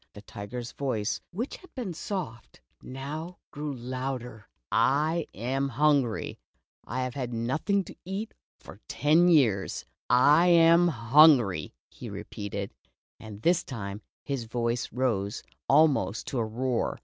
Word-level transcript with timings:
The 0.13 0.23
tiger's 0.23 0.71
voice, 0.71 1.21
which 1.29 1.57
had 1.57 1.75
been 1.75 1.93
soft, 1.93 2.59
now 2.81 3.37
grew 3.51 3.71
louder." 3.71 4.49
I 4.71 5.27
am 5.35 5.69
hungry— 5.69 6.39
I 6.85 7.03
have 7.03 7.13
had 7.13 7.31
nothing 7.35 7.83
to 7.83 7.95
eat 8.03 8.33
for 8.59 8.79
ten 8.87 9.27
long 9.27 9.27
years. 9.27 9.85
/ 9.97 10.09
am 10.09 10.89
Jutngry,'' 10.89 11.73
he 11.87 12.09
repeated, 12.09 12.73
and 13.19 13.43
this 13.43 13.63
time 13.63 14.01
his 14.23 14.45
voice 14.45 14.91
rose 14.91 15.43
almost 15.69 16.25
to 16.29 16.39
a 16.39 16.45
roar. 16.45 16.99